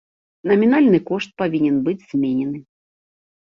Намінальны 0.51 0.99
кошт 1.09 1.29
павінен 1.41 1.77
быць 1.89 2.07
зменены. 2.15 2.59